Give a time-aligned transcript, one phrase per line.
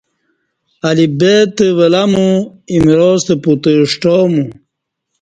[0.89, 2.27] الف بے تہ ولامو
[2.71, 4.43] ایمراستہ پوتہ ݜٹامو